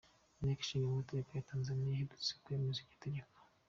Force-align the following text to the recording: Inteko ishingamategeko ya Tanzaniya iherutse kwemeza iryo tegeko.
Inteko 0.39 0.61
ishingamategeko 0.63 1.29
ya 1.33 1.47
Tanzaniya 1.51 1.93
iherutse 1.93 2.31
kwemeza 2.43 2.79
iryo 2.81 2.97
tegeko. 3.03 3.35